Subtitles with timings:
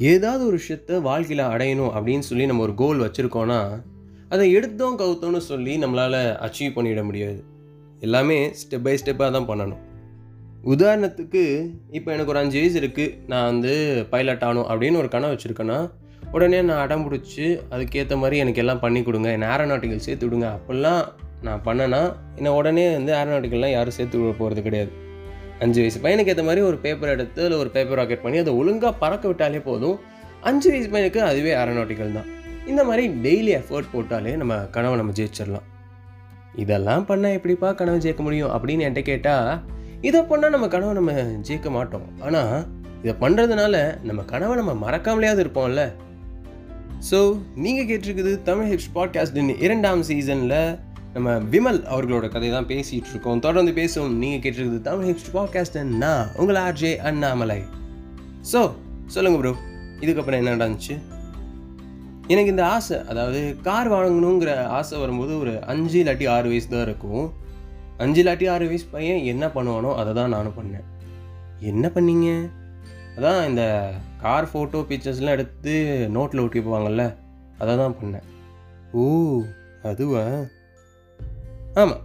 [0.00, 3.60] ஏதாவது ஒரு விஷயத்த வாழ்க்கையில் அடையணும் அப்படின்னு சொல்லி நம்ம ஒரு கோல் வச்சுருக்கோன்னா
[4.28, 7.44] அதை எடுத்தோம் கவுத்தோன்னு சொல்லி நம்மளால் அச்சீவ் பண்ணிட முடியாது.
[8.00, 9.80] எல்லாமே ஸ்டெப் பை ஸ்டெப்பாக தான் பண்ணணும்.
[10.64, 11.42] உதாரணத்துக்கு
[11.90, 13.72] இப்போ எனக்கு ஒரு அஞ்சு வயசு இருக்குது நான் வந்து
[14.10, 15.90] பைலட் ஆகணும் அப்படின்னு ஒரு கனவு வச்சுருக்கேன்னா
[16.32, 19.30] உடனே நான் அடம் பிடிச்சி அதுக்கேற்ற மாதிரி எனக்கு எல்லாம் பண்ணி கொடுங்க.
[19.30, 20.48] என்னை ஏரோநாட்டிக்கல் சேர்த்து விடுங்க.
[20.58, 21.04] அப்படிலாம்
[21.42, 24.92] நான் பண்ணேன்னா என்னை உடனே வந்து ஏரோநாட்டிக்கல்லாம் யாரும் சேர்த்து விட போகிறது கிடையாது.
[25.62, 28.92] அஞ்சு வயசு பையனுக்கு ஏற்ற மாதிரி ஒரு பேப்பர் எடுத்து அதில் ஒரு பேப்பர் ராக்கெட் பண்ணி அதை ஒழுங்காக
[29.02, 29.96] பறக்க விட்டாலே போதும்.
[30.48, 32.28] அஞ்சு வயசு பையனுக்கு அதுவே ஏரோநாட்டிக்கல் தான்.
[32.66, 35.66] இந்த மாதிரி டெய்லி எஃபர்ட் போட்டாலே நம்ம கனவை நம்ம ஜெயிச்சிடலாம்.
[36.62, 39.50] இதெல்லாம் பண்ணால் எப்படிப்பா கனவு ஜெயிக்க முடியும் அப்படின்னு என்கிட்ட கேட்டால்
[40.08, 41.12] இதை பண்ணால் நம்ம கனவை நம்ம
[41.48, 42.06] ஜெயிக்க மாட்டோம்.
[42.26, 42.54] ஆனால்
[43.02, 43.76] இதை பண்ணுறதுனால
[44.08, 45.82] நம்ம கனவை நம்ம மறக்காமலேயாவது இருப்போம்ல.
[47.10, 47.18] ஸோ
[47.64, 50.60] நீங்கள் கேட்டிருக்குது தமிழ் ஹிப்ஸ் பாட்காஸ்டின் இரண்டாம் சீசனில்
[51.14, 54.16] நம்ம விமல் அவர்களோட கதை தான் பேசிகிட்டு இருக்கோம் தொடர்ந்து பேசுவோம்.
[54.22, 57.60] நீங்கள் கேட்டிருக்குது தமிழ் ஹிப்ஸ் பாட்காஸ்ட் நான் உங்கள் ஆர்ஜே அண்ணாமலை.
[58.52, 58.60] ஸோ
[59.14, 59.52] சொல்லுங்கள் ப்ரோ
[60.04, 60.96] இதுக்கப்புறம் என்ன நடந்துச்சு?
[62.32, 67.24] எனக்கு இந்த ஆசை அதாவது கார் வாங்கணுங்கிற ஆசை வரும்போது ஒரு அஞ்சு இல்லாட்டி ஆறு வயசு தான் இருக்கும்.
[68.04, 70.86] அஞ்சு இல்லாட்டி ஆறு வயசு பையன் என்ன பண்ணுவானோ அதை தான் நானும் பண்ணேன்.
[71.70, 72.28] என்ன பண்ணீங்க?
[73.16, 73.64] அதான் இந்த
[74.24, 75.74] கார் ஃபோட்டோ பிக்சர்ஸ்லாம் எடுத்து
[76.16, 77.06] நோட்டில் ஒட்டி போவாங்கள்ல
[77.58, 78.26] அதை தான் பண்ணேன்.
[78.92, 79.04] ஓ
[79.82, 80.24] அதுவா?
[81.80, 82.02] ஆமாம்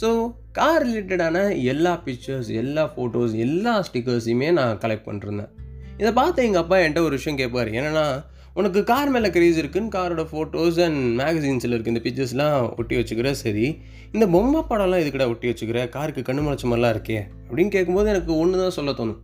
[0.00, 0.08] ஸோ
[0.52, 5.50] கார் ரிலேட்டடான எல்லா பிக்சர்ஸ் எல்லா ஃபோட்டோஸ் எல்லா ஸ்டிக்கர்ஸையுமே நான் கலெக்ட் பண்ணிருந்தேன்.
[5.98, 7.68] இதை பார்த்து எங்கள் அப்பா என்கிட்ட ஒரு விஷயம் கேட்பார்.
[7.68, 8.06] என்னென்னா
[8.54, 13.30] உனக்கு கார் மேலே கிரேஸ் இருக்குன்னு காரோட ஃபோட்டோஸ் அண்ட் மேகசின்ஸில் இருக்குது இந்த பிக்சர்ஸ்லாம் ஒட்டி வச்சுக்கிற.
[13.30, 13.66] சரி
[14.12, 15.88] இந்த பொம்மை படம்லாம் இதுக்கடா ஒட்டி வச்சுக்கிற?
[15.88, 17.20] காருக்கு கண்ணு முளைச்ச மாதிரிலாம் இருக்கே.
[17.48, 19.20] அப்படின்னு கேட்கும்போது எனக்கு ஒன்று தான் சொல்ல தோணும்.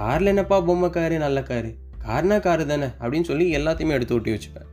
[0.00, 1.70] காரில் என்னப்பா பொம்மை காரு நல்ல காரு
[2.06, 2.88] கார்னா காரு தானே?
[3.02, 4.68] அப்படின்னு சொல்லி எல்லாத்தையுமே எடுத்து ஒட்டி வச்சுப்பேன்.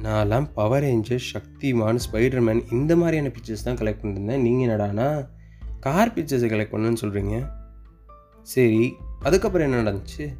[0.00, 5.28] நான்லாம் பவர் ரேஞ்சர் சக்திமான் ஸ்பைடர்மேன் இந்த மாதிரியான பிக்சர்ஸ் தான் கலெக்ட் பண்ணிருந்தேன் நீங்கள் என்னடானா
[5.80, 7.46] கார் பிக்சர்ஸை கலெக்ட் பண்ணுன்னு சொல்கிறீங்க
[8.42, 10.34] சரி அதுக்கப்புறம் என்ன நடந்துச்சு?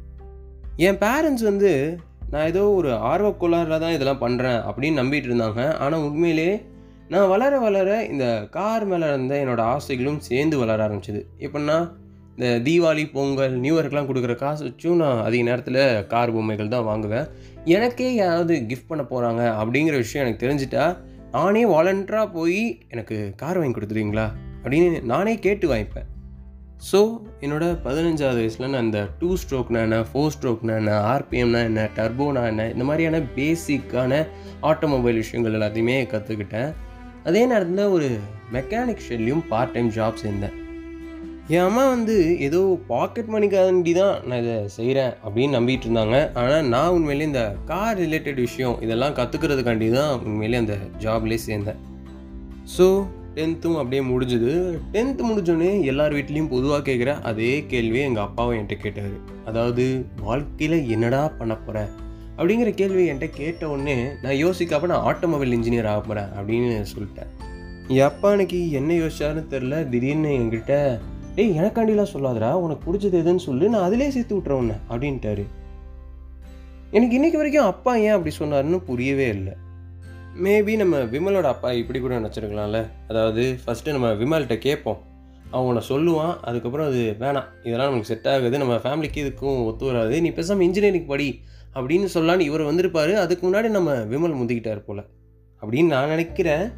[0.75, 1.97] என் பேரண்ட்ஸ் வந்து
[2.29, 5.73] நான் ஏதோ ஒரு ஆர்வக்கோளாறில் தான் இதெல்லாம் பண்ணுறேன் அப்படின்னு நம்பிட்டு இருந்தாங்க.
[5.73, 6.65] ஆனால் உண்மையிலே
[7.07, 11.25] நான் வளர வளர இந்த கார் மேலே இருந்த என்னோடய ஆசைகளும் சேர்ந்து வளர ஆரம்பிச்சிது.
[11.39, 11.91] எப்படின்னா
[12.35, 15.81] இந்த தீபாவளி பொங்கல் நியூ இயர்க்கெலாம் கொடுக்குற காசு வச்சும் நான் அதிக நேரத்தில்
[16.13, 17.27] கார் பொம்மைகள் தான் வாங்குவேன்.
[17.75, 20.85] எனக்கே யாராவது கிஃப்ட் பண்ண போகிறாங்க அப்படிங்கிற விஷயம் எனக்கு தெரிஞ்சிட்டா
[21.35, 22.63] நானே வாலண்டராக போய்
[22.93, 24.25] எனக்கு கார் வாங்கி கொடுத்துருவீங்களா
[24.63, 26.09] அப்படின்னு நானே கேட்டு வாங்கிப்பேன்.
[26.89, 26.99] ஸோ
[27.43, 32.65] என்னோட பதினஞ்சாவது வயசில் நான் இந்த டூ ஸ்ட்ரோக்னா என்ன ஃபோர் ஸ்ட்ரோக்னா என்ன ஆர்பிஎம்னா என்ன டர்போனா என்ன
[32.73, 34.21] இந்த மாதிரியான பேசிக்கான
[34.71, 36.71] ஆட்டோமொபைல் விஷயங்கள் எல்லாத்தையுமே கற்றுக்கிட்டேன்
[37.29, 38.09] அதே நேரத்தில் ஒரு
[38.57, 40.57] மெக்கானிக் ஷெல்லையும் பார்ட் டைம் ஜாப் சேர்ந்தேன்.
[41.51, 42.13] என் அம்மா வந்து
[42.45, 42.59] ஏதோ
[42.89, 48.39] பாக்கெட் மணிக்காண்டி தான் நான் இதை செய்கிறேன் அப்படின்னு நம்பிட்டு இருந்தாங்க ஆனால் நான் உண்மையிலே இந்த கார் ரிலேட்டட்
[48.45, 51.81] விஷயம் இதெல்லாம் கற்றுக்கிறதுக்காண்டி தான் உண்மையிலே அந்த ஜாப்லேயே சேர்ந்தேன்.
[52.75, 52.87] ஸோ
[53.35, 54.53] டென்த்தும் அப்படியே முடிஞ்சுது.
[54.95, 59.15] டென்த்து முடிஞ்சோடனே எல்லார் வீட்லேயும் பொதுவாக கேட்குற அதே கேள்வி எங்கள் அப்பாவும் என்கிட்ட கேட்டார்.
[59.51, 59.85] அதாவது
[60.27, 61.87] வாழ்க்கையில் என்னடா பண்ண போகிற
[62.37, 67.31] அப்படிங்கிற கேள்வி என்கிட்ட கேட்ட உடனே நான் யோசிக்காம நான் ஆட்டோமொபைல் இன்ஜினியர் ஆக போகிறேன் அப்படின்னு சொல்லிட்டேன்.
[67.95, 70.75] என் அப்பா அன்னைக்கு என்ன யோசிச்சாருன்னு தெரில திடீர்னு என்கிட்ட
[71.35, 75.43] டேய் எனக்காண்டிலாம் சொல்லாதடா உனக்கு பிடிச்சது எதுன்னு சொல்லி நான் அதிலே சேர்த்து விட்றேன் உன்னை அப்படின்ட்டாரு.
[76.91, 79.53] எனக்கு இன்றைக்கி வரைக்கும் அப்பா ஏன் அப்படி சொன்னாருன்னு புரியவே இல்லை.
[80.43, 82.89] மேபி நம்ம விமலோட அப்பா இப்படி கூட நினச்சிருக்கலாம்ல.
[83.07, 85.01] அதாவது ஃபஸ்ட்டு நம்ம விமல்கிட்ட கேட்போம்.
[85.51, 87.49] அவனை சொல்லுவான் அதுக்கப்புறம் அது வேணாம்.
[87.63, 90.21] இதெல்லாம் நமக்கு செட் ஆகுது நம்ம ஃபேமிலிக்கு இதுக்கும் ஒத்து வராது.
[90.21, 91.39] நீ பேசாமல் இன்ஜினியரிங் படி
[91.73, 93.13] அப்படின்னு சொல்லான்னு இவர் வந்திருப்பார்.
[93.15, 95.05] அதுக்கு முன்னாடி நம்ம விமல் முந்திக்கிட்டார் போல்.
[95.61, 96.71] அப்படின்னு நான் நினைக்கிறேன்.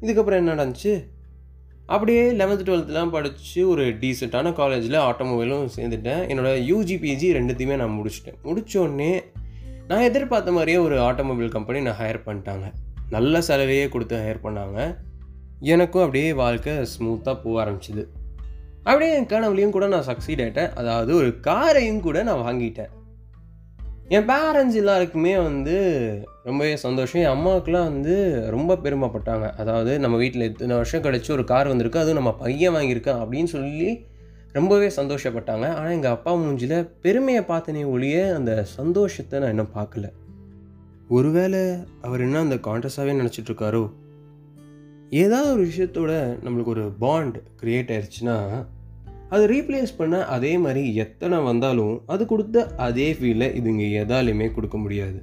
[0.00, 1.04] இதுக்கப்புறம் என்ன நடந்துச்சு?
[1.88, 6.22] அப்படியே லெவன்த்து டுவெல்த்துலாம் படித்து ஒரு டீசெண்டான காலேஜில் ஆட்டோமொபைலும் சேர்ந்துட்டேன்.
[6.32, 8.38] என்னோடய யூஜிபிஜி ரெண்டுத்தையுமே நான் முடிச்சிட்டேன்.
[8.44, 9.12] முடித்தோடனே
[9.88, 12.66] நான் எதிர்பார்த்த மாதிரியே ஒரு ஆட்டோமொபைல் கம்பெனி நான் ஹையர் பண்ணிட்டாங்க.
[13.10, 14.96] நல்ல செலவையே கொடுத்து ஹையர் பண்ணாங்க.
[15.60, 18.04] எனக்கும் அப்படியே வாழ்க்கை ஸ்மூத்தாக போக ஆரம்பிச்சிது.
[18.82, 22.92] அப்படியே என் கனவுலையும் கூட நான் சக்சீட் ஆகிட்டேன் அதாவது ஒரு காரையும் கூட நான் வாங்கிட்டேன்.
[24.16, 25.74] என் பேரண்ட்ஸ் எல்லாருக்குமே வந்து
[26.42, 27.20] ரொம்பவே சந்தோஷம்.
[27.22, 28.14] என் அம்மாவுக்குலாம் வந்து
[28.54, 29.46] ரொம்ப பெருமைப்பட்டாங்க.
[29.62, 33.90] அதாவது நம்ம வீட்டில் இத்தனை வருஷம் கழிச்சு ஒரு கார் வந்திருக்கு அதுவும் நம்ம பையன் வாங்கியிருக்கான் அப்படின்னு சொல்லி
[34.52, 35.66] ரொம்பவே சந்தோஷப்பட்டாங்க.
[35.74, 40.06] ஆனால் எங்கள் அப்பா மூஞ்சில் பெருமையை பார்த்தனே ஒழிய அந்த சந்தோஷத்தை நான் இன்னும் பார்க்கல.
[41.08, 41.62] ஒருவேளை
[42.00, 43.84] அவர் என்ன அந்த கான்டஸாகவே நினச்சிட்ருக்காரோ
[45.24, 46.12] ஏதாவது ஒரு விஷயத்தோட
[46.46, 48.38] நம்மளுக்கு ஒரு பாண்ட் க்ரியேட் ஆயிடுச்சுன்னா
[49.30, 55.18] அதை ரீப்ளேஸ் பண்ண அதே மாதிரி எத்தனை வந்தாலும் அது கொடுத்த அதே ஃபீலை இதுங்க எதாலையுமே கொடுக்க முடியாது.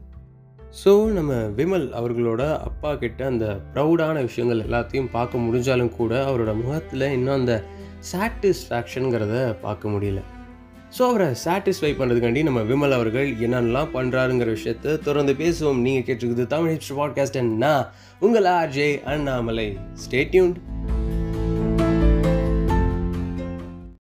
[0.82, 7.06] ஸோ நம்ம விமல் அவர்களோட அப்பா கிட்ட அந்த ப்ரௌடான விஷயங்கள் எல்லாத்தையும் பார்க்க முடிஞ்சாலும் கூட அவரோட முகத்தில்
[7.18, 7.56] இன்னும் அந்த
[8.12, 9.36] சாட்டிஸ்ஃபேக்ஷனுங்கிறத
[9.66, 10.22] பார்க்க முடியல.
[10.98, 15.82] ஸோ அவரை சாட்டிஸ்ஃபை பண்ணுறதுக்காண்டி நம்ம விமல் அவர்கள் என்னென்னலாம் பண்ணுறாருங்கிற விஷயத்த தொடர்ந்து பேசுவோம்.
[15.86, 17.74] நீங்கள் கேட்டிருக்குது தமிழ் ஹிஸ்ட்ரி பாட்காஸ்ட் என்ன
[18.20, 19.68] உங்கள் ஆர்ஜே அண்ணாமலை.
[20.04, 20.60] ஸ்டேட்யூன்ட்